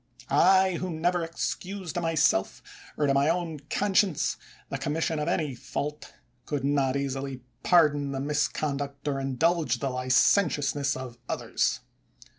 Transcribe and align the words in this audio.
I, 0.31 0.77
who 0.79 0.89
never 0.89 1.23
excused 1.23 1.93
to 1.93 2.01
my 2.01 2.15
self, 2.15 2.63
or 2.97 3.05
to 3.05 3.13
my 3.13 3.29
own 3.29 3.59
conscience, 3.69 4.35
the 4.69 4.79
commission 4.79 5.19
of 5.19 5.27
any 5.27 5.53
fault, 5.53 6.11
could 6.47 6.65
not 6.65 6.95
easily 6.95 7.41
pardon 7.61 8.11
the 8.11 8.17
miscon 8.19 8.77
duct, 8.77 9.07
or 9.07 9.19
indulge 9.19 9.77
the 9.77 9.91
licentiousness, 9.91 10.95
of 10.97 11.19
others. 11.29 11.81